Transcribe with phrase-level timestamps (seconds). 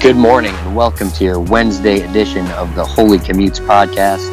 [0.00, 4.28] Good morning and welcome to your Wednesday edition of the Holy Commutes podcast.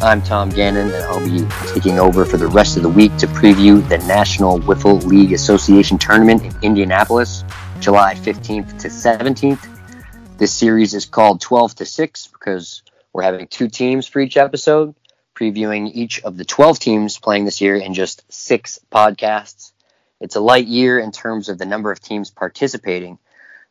[0.00, 1.44] I'm Tom Gannon and I'll be
[1.74, 5.98] taking over for the rest of the week to preview the National Wiffle League Association
[5.98, 7.42] tournament in Indianapolis,
[7.80, 10.38] July 15th to 17th.
[10.38, 14.94] This series is called 12 to 6 because we're having two teams for each episode,
[15.34, 19.72] previewing each of the 12 teams playing this year in just six podcasts.
[20.20, 23.18] It's a light year in terms of the number of teams participating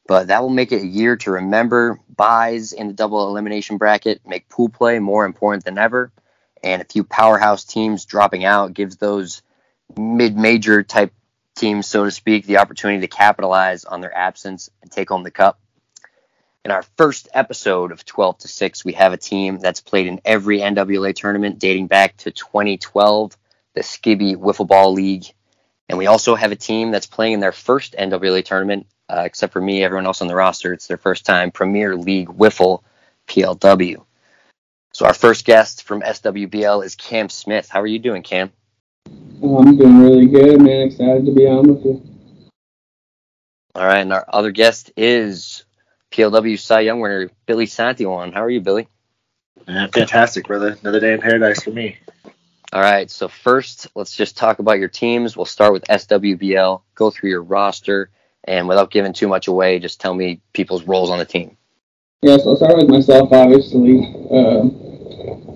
[0.08, 2.00] but that will make it a year to remember.
[2.16, 6.12] Buys in the double elimination bracket make pool play more important than ever,
[6.64, 9.42] and a few powerhouse teams dropping out gives those
[9.98, 11.14] mid-major type
[11.56, 15.32] teams, so to speak, the opportunity to capitalize on their absence and take home the
[15.32, 15.60] cup.
[16.64, 20.22] In our first episode of 12 to 6, we have a team that's played in
[20.24, 23.36] every NWA tournament dating back to 2012,
[23.74, 25.26] the Skibby Wiffle Ball League.
[25.90, 29.52] And we also have a team that's playing in their first NWA tournament uh, except
[29.52, 32.82] for me, everyone else on the roster, it's their first time Premier League Wiffle
[33.28, 34.06] PLW.
[34.94, 37.70] So our first guest from SWBL is Cam Smith.
[37.70, 38.52] How are you doing, Cam?
[39.08, 40.88] I'm doing really good, man.
[40.88, 42.02] Excited to be on with you.
[43.76, 45.66] All right, and our other guest is
[46.12, 48.34] PLW Cy Young winner Billy Santillan.
[48.34, 48.88] How are you, Billy?
[49.68, 50.78] Yeah, fantastic, brother.
[50.82, 51.98] Another day in paradise for me.
[52.74, 55.36] All right, so first, let's just talk about your teams.
[55.36, 58.10] We'll start with SWBL, go through your roster,
[58.46, 61.58] and without giving too much away, just tell me people's roles on the team.
[62.22, 64.00] Yeah, so I'll start with myself, obviously.
[64.30, 64.70] Uh,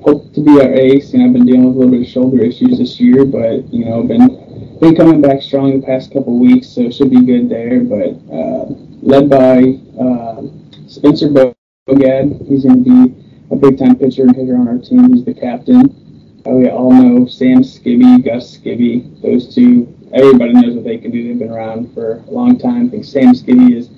[0.01, 1.13] hope to be our ace.
[1.13, 3.85] and I've been dealing with a little bit of shoulder issues this year, but, you
[3.85, 4.45] know, been
[4.79, 7.79] been coming back strong the past couple weeks, so should be good there.
[7.81, 8.65] But uh,
[9.01, 10.41] led by uh,
[10.87, 13.15] Spencer Bogad, he's going to be
[13.51, 15.13] a big time pitcher and hitter on our team.
[15.13, 16.41] He's the captain.
[16.45, 19.21] Uh, we all know Sam Skibby, Gus Skibby.
[19.21, 21.27] Those two everybody knows what they can do.
[21.27, 22.87] They've been around for a long time.
[22.87, 23.89] I think Sam Skibby is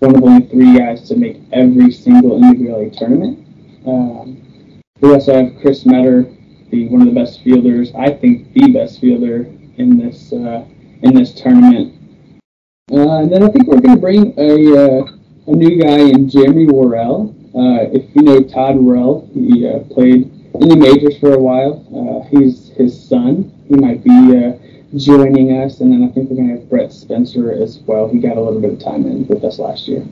[0.00, 3.46] one of only three guys to make every single individual tournament.
[3.86, 6.24] Um, we also have Chris Metter,
[6.70, 7.92] the one of the best fielders.
[7.94, 9.46] I think the best fielder
[9.76, 10.64] in this uh,
[11.02, 11.94] in this tournament.
[12.90, 15.06] Uh, and then I think we're going to bring a uh,
[15.48, 17.34] a new guy in Jeremy Worrell.
[17.54, 21.84] Uh, if you know Todd Worrell, he uh, played in the majors for a while.
[21.94, 23.52] Uh, he's his son.
[23.68, 24.10] He might be
[24.94, 28.08] joining us, and then I think we're going to have Brett Spencer as well.
[28.08, 30.06] He got a little bit of time in with us last year.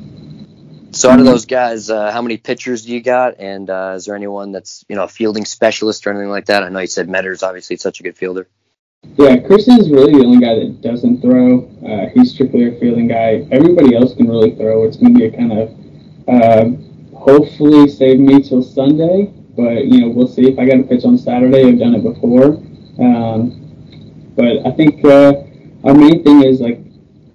[0.91, 3.41] So out of those guys, uh, how many pitchers do you got?
[3.41, 6.63] And uh, is there anyone that's you know a fielding specialist or anything like that?
[6.63, 8.47] I know you said Metter's obviously such a good fielder.
[9.17, 11.69] Yeah, Chris is really the only guy that doesn't throw.
[11.87, 13.47] Uh, he's strictly a fielding guy.
[13.51, 14.85] Everybody else can really throw.
[14.85, 15.75] It's going to be a kind of
[16.29, 20.49] uh, hopefully save me till Sunday, but you know we'll see.
[20.49, 22.63] If I got a pitch on Saturday, I've done it before.
[22.99, 23.64] Um,
[24.37, 25.35] but I think uh,
[25.85, 26.81] our main thing is like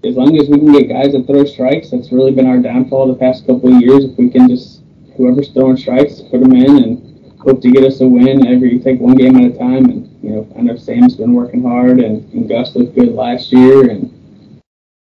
[0.03, 3.07] as long as we can get guys that throw strikes, that's really been our downfall
[3.07, 4.05] the past couple of years.
[4.05, 4.81] If we can just
[5.17, 8.99] whoever's throwing strikes, put them in and hope to get us a win every take
[8.99, 9.85] one game at a time.
[9.85, 13.51] And you know, I know Sam's been working hard, and, and Gus looked good last
[13.51, 14.13] year, and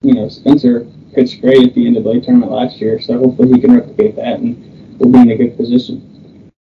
[0.02, 3.02] you know Spencer pitched great at the end of the tournament last year.
[3.02, 6.52] So hopefully he can replicate that, and we'll be in a good position.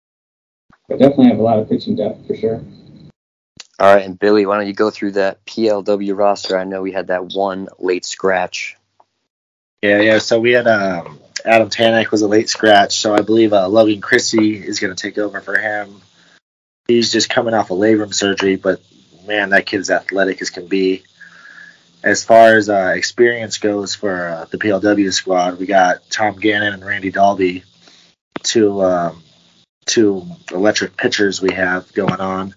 [0.89, 2.63] But definitely have a lot of pitching depth for sure.
[3.81, 6.57] All right, and Billy, why don't you go through that PLW roster?
[6.57, 8.77] I know we had that one late scratch.
[9.83, 10.19] Yeah, yeah.
[10.19, 14.01] So we had um, Adam Tanek was a late scratch, so I believe uh, Logan
[14.01, 16.01] Christie is going to take over for him.
[16.87, 18.81] He's just coming off a labrum surgery, but
[19.27, 21.03] man, that kid's athletic as can be.
[22.03, 26.75] As far as uh, experience goes for uh, the PLW squad, we got Tom Gannon
[26.75, 27.65] and Randy Dalby,
[28.43, 29.23] two um,
[29.87, 32.55] two electric pitchers we have going on.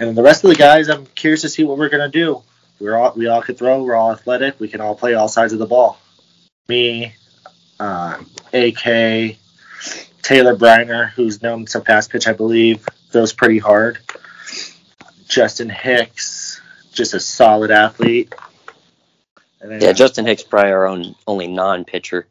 [0.00, 2.42] And then the rest of the guys, I'm curious to see what we're gonna do.
[2.80, 3.84] We're all we all could throw.
[3.84, 4.58] We're all athletic.
[4.58, 6.00] We can all play all sides of the ball.
[6.68, 7.14] Me,
[7.78, 8.16] uh,
[8.54, 9.36] AK,
[10.22, 13.98] Taylor Briner, who's known to fast pitch, I believe, throws pretty hard.
[15.28, 16.62] Justin Hicks,
[16.92, 18.34] just a solid athlete.
[19.60, 22.26] Then, yeah, Justin Hicks probably our own only non-pitcher.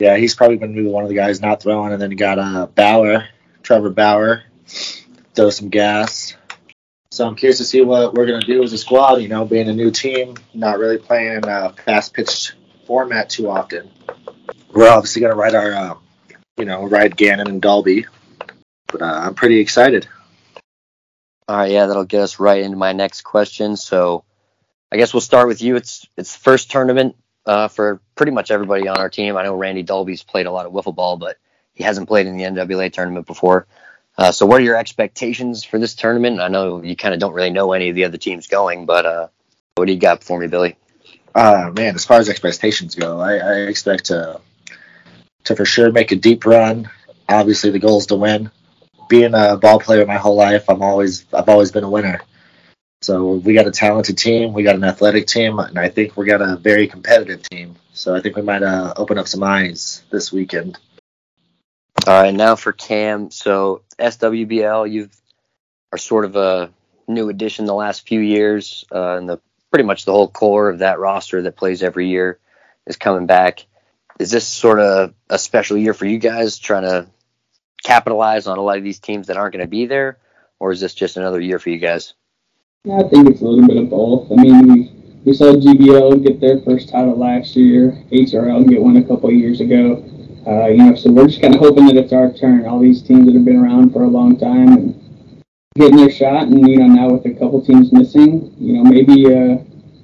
[0.00, 1.92] Yeah, he's probably going to be one of the guys not throwing.
[1.92, 3.28] And then you got uh, Bauer,
[3.62, 4.42] Trevor Bauer,
[5.34, 6.34] throw some gas.
[7.14, 9.22] So I'm curious to see what we're going to do as a squad.
[9.22, 12.54] You know, being a new team, not really playing a fast pitched
[12.88, 13.88] format too often.
[14.72, 15.94] We're obviously going to ride our, uh,
[16.56, 18.06] you know, ride Gannon and Dalby,
[18.88, 20.08] but uh, I'm pretty excited.
[21.46, 23.76] All right, yeah, that'll get us right into my next question.
[23.76, 24.24] So,
[24.90, 25.76] I guess we'll start with you.
[25.76, 27.14] It's it's the first tournament
[27.46, 29.36] uh, for pretty much everybody on our team.
[29.36, 31.36] I know Randy Dalby's played a lot of wiffle ball, but
[31.74, 33.68] he hasn't played in the NWA tournament before.
[34.16, 36.40] Uh, so, what are your expectations for this tournament?
[36.40, 39.06] I know you kind of don't really know any of the other teams going, but
[39.06, 39.28] uh,
[39.74, 40.76] what do you got for me, Billy?
[41.34, 44.40] Uh, man, as far as expectations go, I, I expect to
[45.44, 46.88] to for sure make a deep run.
[47.28, 48.50] Obviously, the goal is to win.
[49.08, 52.20] Being a ball player my whole life, I'm always I've always been a winner.
[53.02, 56.24] So we got a talented team, we got an athletic team, and I think we
[56.24, 57.76] got a very competitive team.
[57.92, 60.78] So I think we might uh, open up some eyes this weekend.
[62.06, 63.30] All right, now for Cam.
[63.30, 65.16] So SWBL, you've
[65.90, 66.70] are sort of a
[67.08, 69.40] new addition the last few years, uh, and the
[69.70, 72.38] pretty much the whole core of that roster that plays every year
[72.86, 73.64] is coming back.
[74.18, 77.06] Is this sort of a special year for you guys, trying to
[77.82, 80.18] capitalize on a lot of these teams that aren't going to be there,
[80.58, 82.12] or is this just another year for you guys?
[82.84, 84.30] Yeah, I think it's a little bit of both.
[84.30, 84.92] I mean, we
[85.24, 89.62] we saw GBL get their first title last year, HRL get one a couple years
[89.62, 90.04] ago.
[90.46, 92.66] Uh, you know, so we're just kind of hoping that it's our turn.
[92.66, 95.42] All these teams that have been around for a long time and
[95.76, 99.26] getting their shot, and you know, now with a couple teams missing, you know, maybe
[99.26, 99.58] uh,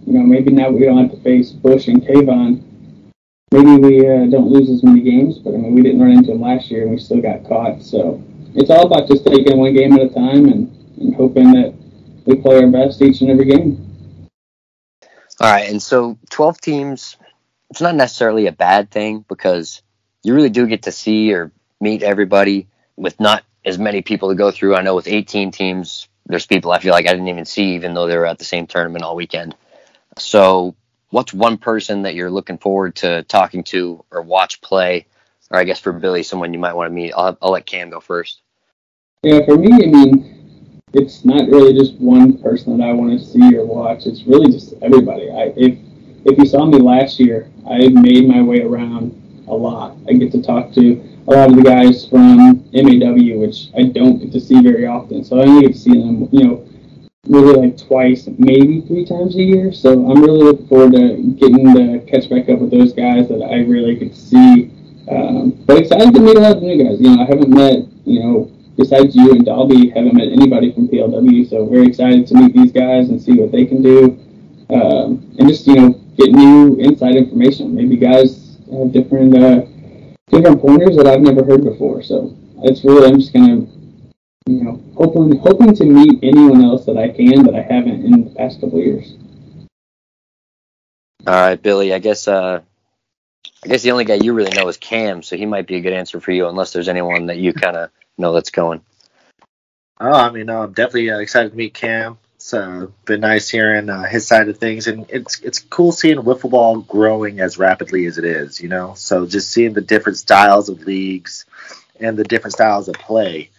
[0.06, 2.62] you know, maybe now we don't have to face Bush and Kayvon.
[3.52, 6.32] Maybe we uh, don't lose as many games, but I mean, we didn't run into
[6.32, 7.82] them last year, and we still got caught.
[7.82, 8.22] So
[8.54, 11.74] it's all about just taking one game at a time and, and hoping that
[12.24, 13.86] we play our best each and every game.
[15.40, 17.16] All right, and so 12 teams,
[17.70, 19.82] it's not necessarily a bad thing because
[20.22, 21.50] you really do get to see or
[21.80, 24.76] meet everybody with not as many people to go through.
[24.76, 27.94] I know with 18 teams, there's people I feel like I didn't even see, even
[27.94, 29.54] though they were at the same tournament all weekend.
[30.18, 30.74] So,
[31.10, 35.06] what's one person that you're looking forward to talking to or watch play?
[35.50, 37.12] Or I guess for Billy, someone you might want to meet.
[37.12, 38.40] I'll, I'll let Cam go first.
[39.22, 43.24] Yeah, for me, I mean, it's not really just one person that I want to
[43.24, 44.06] see or watch.
[44.06, 45.30] It's really just everybody.
[45.30, 45.78] I, if
[46.24, 49.20] if you saw me last year, I made my way around
[49.50, 49.96] a lot.
[50.08, 54.18] I get to talk to a lot of the guys from MAW, which I don't
[54.18, 55.24] get to see very often.
[55.24, 56.68] So I only get to see them, you know,
[57.26, 59.72] really like twice, maybe three times a year.
[59.72, 63.42] So I'm really looking forward to getting to catch back up with those guys that
[63.42, 64.70] I really to see.
[65.10, 67.00] Um, but excited to meet a lot of new guys.
[67.00, 70.88] You know, I haven't met, you know, besides you and Dalby, haven't met anybody from
[70.88, 71.48] PLW.
[71.48, 74.18] So very excited to meet these guys and see what they can do,
[74.70, 77.74] um, and just you know get new inside information.
[77.74, 78.39] Maybe guys
[78.78, 79.62] have different uh,
[80.28, 82.02] different pointers that I've never heard before.
[82.02, 83.68] So it's really I'm just kind of
[84.46, 88.24] you know hoping hoping to meet anyone else that I can that I haven't in
[88.24, 89.14] the past couple years.
[91.26, 91.92] All right, Billy.
[91.92, 92.60] I guess uh,
[93.64, 95.80] I guess the only guy you really know is Cam, so he might be a
[95.80, 98.80] good answer for you, unless there's anyone that you kind of know that's going.
[100.00, 102.18] Oh, I mean, no, I'm definitely uh, excited to meet Cam.
[102.50, 106.16] It's uh, been nice hearing uh, his side of things, and it's it's cool seeing
[106.16, 108.60] wiffle ball growing as rapidly as it is.
[108.60, 111.46] You know, so just seeing the different styles of leagues
[112.00, 113.50] and the different styles of play.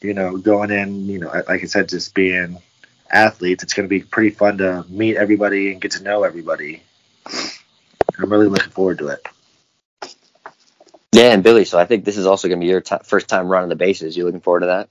[0.00, 2.56] You know, going in, you know, like I said, just being
[3.10, 6.82] athletes, it's going to be pretty fun to meet everybody and get to know everybody.
[8.18, 9.28] I'm really looking forward to it.
[11.12, 11.66] Yeah, and Billy.
[11.66, 13.76] So I think this is also going to be your t- first time running the
[13.76, 14.16] bases.
[14.16, 14.88] You looking forward to that?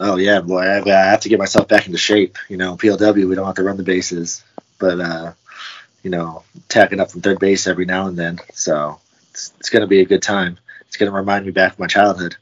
[0.00, 0.60] Oh yeah, boy.
[0.60, 2.38] I have, to get myself back into shape.
[2.48, 4.44] You know, PLW we don't have to run the bases,
[4.78, 5.32] but uh,
[6.02, 8.38] you know, tacking up from third base every now and then.
[8.52, 9.00] So
[9.30, 10.58] it's, it's going to be a good time.
[10.86, 12.36] It's going to remind me back of my childhood.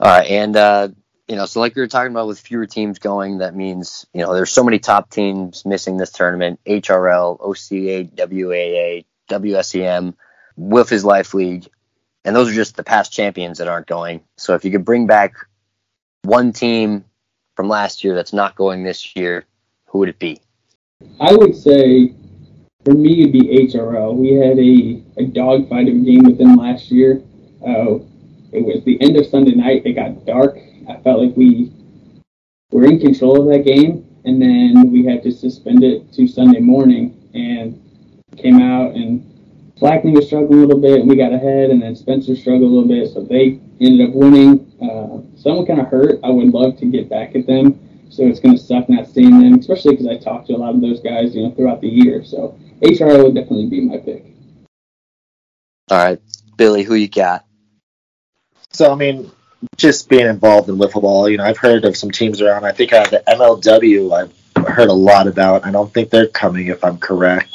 [0.00, 0.88] All right, and uh,
[1.28, 4.22] you know, so like we were talking about with fewer teams going, that means you
[4.22, 10.14] know there's so many top teams missing this tournament: HRL, OCA, WAA, WSEM
[10.56, 11.68] with his life league,
[12.24, 14.22] and those are just the past champions that aren't going.
[14.36, 15.34] So if you could bring back
[16.26, 17.04] one team
[17.54, 19.44] from last year that's not going this year,
[19.86, 20.40] who would it be?
[21.20, 22.14] I would say
[22.84, 24.14] for me it'd be HRL.
[24.14, 27.22] We had a, a dogfight of a game with them last year.
[27.66, 27.98] Uh,
[28.52, 29.82] it was the end of Sunday night.
[29.84, 30.58] It got dark.
[30.88, 31.72] I felt like we
[32.70, 36.60] were in control of that game, and then we had to suspend it to Sunday
[36.60, 37.82] morning and
[38.36, 39.32] came out and
[39.78, 42.74] Blackney was struggling a little bit, and we got ahead, and then Spencer struggled a
[42.74, 44.65] little bit, so they ended up winning.
[44.80, 46.20] Uh, someone kind of hurt.
[46.22, 47.78] I would love to get back at them,
[48.10, 50.74] so it's going to suck not seeing them, especially because I talked to a lot
[50.74, 52.24] of those guys, you know, throughout the year.
[52.24, 54.24] So HRL would definitely be my pick.
[55.88, 56.20] All right,
[56.56, 57.44] Billy, who you got?
[58.72, 59.30] So I mean,
[59.76, 62.64] just being involved in wiffle ball, you know, I've heard of some teams around.
[62.64, 65.64] I think uh, the MLW I've heard a lot about.
[65.64, 67.50] I don't think they're coming, if I'm correct.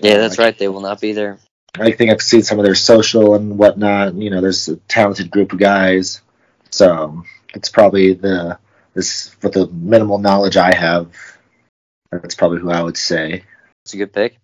[0.00, 0.56] Yeah, that's right.
[0.56, 1.38] They will not be there.
[1.74, 4.14] I think I've seen some of their social and whatnot.
[4.14, 6.22] You know, there's a talented group of guys.
[6.70, 8.58] So it's probably the
[8.94, 11.12] this with the minimal knowledge I have.
[12.10, 13.44] That's probably who I would say.
[13.84, 14.38] It's a good pick.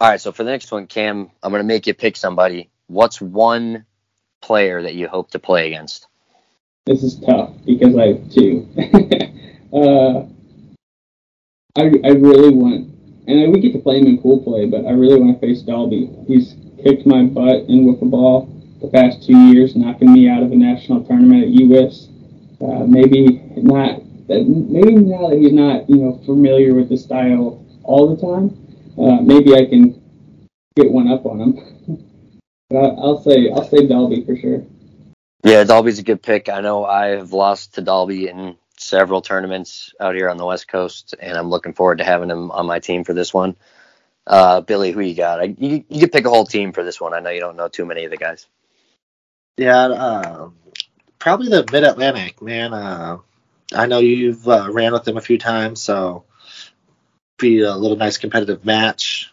[0.00, 2.70] All right, so for the next one, Cam, I'm gonna make you pick somebody.
[2.88, 3.86] What's one
[4.42, 6.06] player that you hope to play against?
[6.86, 8.68] This is tough because I have two.
[9.72, 10.26] uh,
[11.76, 12.94] I I really want
[13.26, 15.62] and we get to play him in pool play, but I really want to face
[15.62, 16.10] Dalby.
[16.26, 16.54] He's
[16.84, 20.56] kicked my butt in wiffle ball the past two years, knocking me out of a
[20.56, 22.08] national tournament at U.S.
[22.60, 28.14] Uh, maybe not maybe now that he's not you know familiar with the style all
[28.14, 28.56] the time,
[28.98, 30.00] uh, maybe I can
[30.76, 32.06] get one up on him.
[32.70, 34.64] but I'll say I'll say Dalby for sure.
[35.42, 36.48] Yeah, Dalby's a good pick.
[36.48, 40.68] I know I have lost to Dalby in several tournaments out here on the West
[40.68, 43.56] Coast, and I'm looking forward to having him on my team for this one.
[44.26, 45.40] Uh, Billy, who you got?
[45.40, 47.12] I, you, you could pick a whole team for this one.
[47.12, 48.46] I know you don't know too many of the guys.
[49.56, 50.50] Yeah, uh,
[51.18, 52.72] probably the Mid Atlantic, man.
[52.72, 53.18] Uh,
[53.72, 56.24] I know you've uh, ran with them a few times, so
[57.38, 59.32] be a little nice competitive match.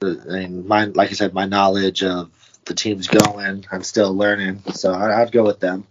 [0.00, 2.30] And my, like I said, my knowledge of
[2.64, 5.86] the team's going, I'm still learning, so I, I'd go with them.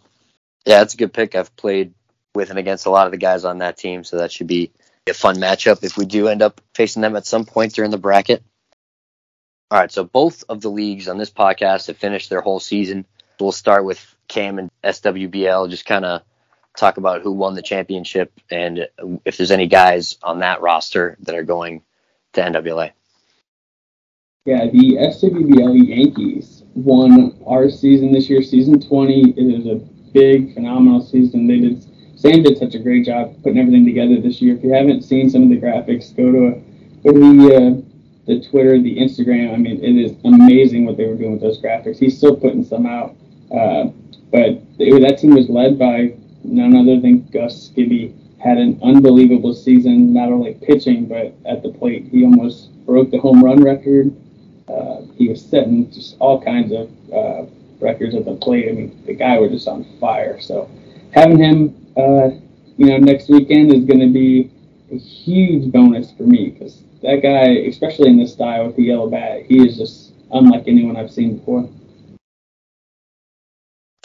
[0.66, 1.36] Yeah, that's a good pick.
[1.36, 1.94] I've played
[2.34, 4.72] with and against a lot of the guys on that team, so that should be
[5.10, 7.98] a fun matchup if we do end up facing them at some point during the
[7.98, 8.44] bracket.
[9.70, 13.06] All right, so both of the leagues on this podcast have finished their whole season.
[13.40, 16.22] We'll start with Cam and SWBL, just kind of
[16.78, 18.88] talk about who won the championship and
[19.26, 21.82] if there's any guys on that roster that are going
[22.34, 22.92] to NWA.
[24.46, 29.34] Yeah, the SWBL Yankees won our season this year, season 20.
[29.36, 29.76] It was a
[30.14, 31.48] big, phenomenal season.
[31.48, 31.84] They did
[32.18, 34.56] Sam did such a great job putting everything together this year.
[34.56, 36.62] If you haven't seen some of the graphics, go to
[37.04, 37.82] go to the uh,
[38.26, 39.54] the Twitter, the Instagram.
[39.54, 42.00] I mean, it is amazing what they were doing with those graphics.
[42.00, 43.16] He's still putting some out,
[43.52, 43.92] uh,
[44.32, 48.16] but it, that team was led by none other than Gus Skibby.
[48.40, 52.08] Had an unbelievable season, not only pitching but at the plate.
[52.12, 54.16] He almost broke the home run record.
[54.68, 57.46] Uh, he was setting just all kinds of uh,
[57.80, 58.70] records at the plate.
[58.70, 60.40] I mean, the guy was just on fire.
[60.40, 60.70] So
[61.18, 62.30] having him uh,
[62.78, 64.52] you know, next weekend is going to be
[64.92, 69.10] a huge bonus for me because that guy, especially in this style with the yellow
[69.10, 71.68] bat, he is just unlike anyone I've seen before.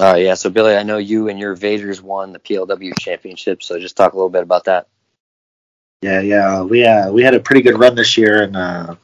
[0.01, 3.79] Uh, yeah, so Billy, I know you and your Vaders won the PLW championship, so
[3.79, 4.89] just talk a little bit about that.
[6.01, 8.97] Yeah, yeah, we uh, we had a pretty good run this year, and uh,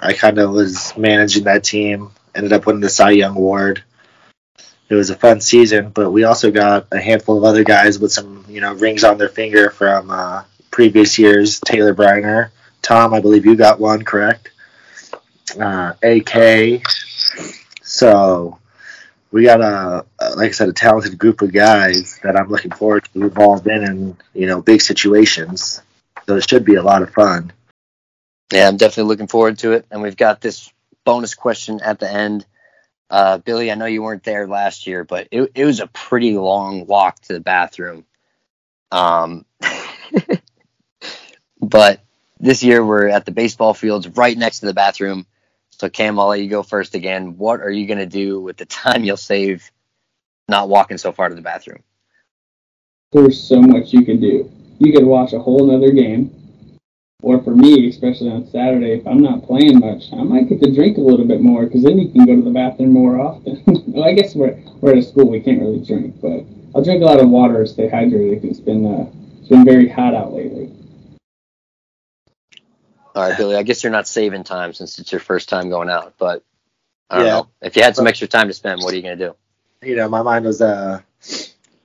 [0.00, 2.10] I kind of was managing that team.
[2.34, 3.84] Ended up winning the Cy Young Award
[4.88, 8.12] it was a fun season, but we also got a handful of other guys with
[8.12, 11.60] some, you know, rings on their finger from uh, previous years.
[11.60, 14.50] Taylor Briner, Tom, I believe you got one, correct?
[15.58, 16.82] Uh, AK.
[17.82, 18.58] So
[19.30, 23.08] we got a, like I said, a talented group of guys that I'm looking forward
[23.12, 25.82] to involved in, in you know, big situations.
[26.26, 27.52] So it should be a lot of fun.
[28.52, 29.86] Yeah, I'm definitely looking forward to it.
[29.90, 30.72] And we've got this
[31.04, 32.46] bonus question at the end
[33.10, 36.36] uh, Billy, I know you weren't there last year, but it, it was a pretty
[36.36, 38.04] long walk to the bathroom.
[38.90, 39.44] Um,
[41.60, 42.00] but
[42.38, 45.26] this year we're at the baseball fields right next to the bathroom.
[45.70, 47.38] So Cam, I'll let you go first again.
[47.38, 49.70] What are you going to do with the time you'll save
[50.48, 51.82] not walking so far to the bathroom?
[53.12, 54.50] There's so much you can do.
[54.78, 56.34] You could watch a whole nother game
[57.22, 60.72] or for me, especially on Saturday, if I'm not playing much, I might get to
[60.72, 63.62] drink a little bit more because then you can go to the bathroom more often.
[63.88, 66.44] well, I guess we're we're at a school, we can't really drink, but
[66.74, 68.42] I'll drink a lot of water to stay hydrated.
[68.42, 69.10] Cause It's been uh,
[69.40, 70.72] it's been very hot out lately.
[73.16, 73.56] All right, Billy.
[73.56, 76.44] I guess you're not saving time since it's your first time going out, but
[77.10, 77.32] I don't yeah.
[77.32, 77.48] know.
[77.62, 79.34] If you had some extra time to spend, what are you gonna do?
[79.82, 81.00] You know, my mind was uh,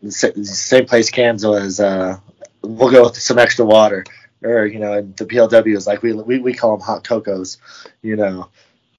[0.04, 1.80] the same place Cam's was.
[1.80, 2.20] Uh,
[2.62, 4.06] we'll go with some extra water
[4.44, 7.58] or you know, the PLW is like we we, we call them hot cocos,
[8.02, 8.50] you know.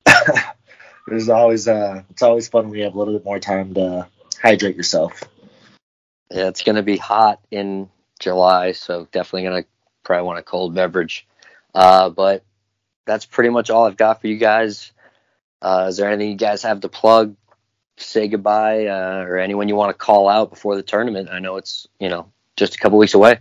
[1.06, 4.08] There's always uh, it's always fun when you have a little bit more time to
[4.40, 5.22] hydrate yourself.
[6.30, 9.64] Yeah, it's gonna be hot in July, so definitely gonna
[10.02, 11.26] probably want a cold beverage.
[11.74, 12.44] Uh, but
[13.06, 14.92] that's pretty much all I've got for you guys.
[15.60, 17.36] Uh, is there anything you guys have to plug,
[17.96, 21.28] say goodbye, uh, or anyone you want to call out before the tournament?
[21.30, 23.40] I know it's you know just a couple weeks away.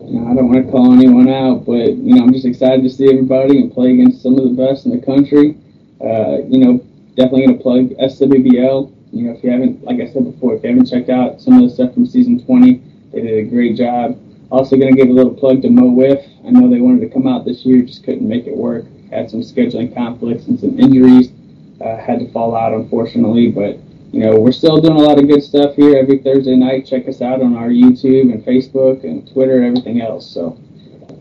[0.00, 3.10] I don't want to call anyone out, but you know, I'm just excited to see
[3.10, 5.58] everybody and play against some of the best in the country.
[6.00, 6.78] Uh, you know,
[7.16, 8.94] definitely going to plug SWBL.
[9.12, 11.54] You know, if you haven't, like I said before, if you haven't checked out some
[11.54, 14.16] of the stuff from season 20, they did a great job.
[14.52, 16.24] Also, going to give a little plug to Mo Whiff.
[16.46, 18.84] I know they wanted to come out this year, just couldn't make it work.
[19.10, 21.32] Had some scheduling conflicts and some injuries.
[21.80, 23.80] Uh, had to fall out, unfortunately, but
[24.12, 26.86] you know, we're still doing a lot of good stuff here every Thursday night.
[26.86, 30.26] Check us out on our YouTube and Facebook and Twitter and everything else.
[30.26, 30.58] So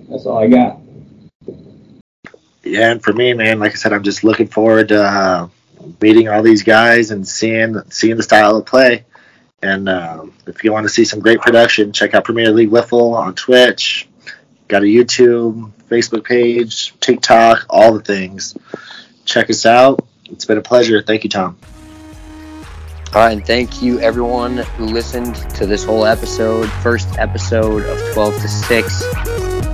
[0.10, 0.79] that's all I got.
[2.63, 5.48] Yeah, and for me, man, like I said, I'm just looking forward to uh,
[6.01, 9.06] meeting all these guys and seeing seeing the style of play.
[9.62, 13.15] And uh, if you want to see some great production, check out Premier League Wiffle
[13.15, 14.08] on Twitch.
[14.67, 18.56] Got a YouTube, Facebook page, TikTok, all the things.
[19.25, 21.01] Check us out It's been a pleasure.
[21.01, 21.58] Thank you, Tom.
[23.14, 28.14] All right, and thank you everyone who listened to this whole episode, first episode of
[28.14, 29.04] 12 to 6.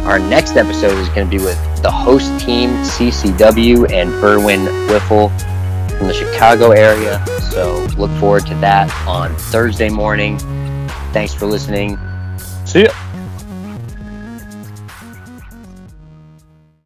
[0.05, 5.29] Our next episode is going to be with the host team, CCW and Berwyn Wiffle
[5.97, 7.25] from the Chicago area.
[7.51, 10.37] So look forward to that on Thursday morning.
[11.11, 11.97] Thanks for listening.
[12.65, 13.02] See ya.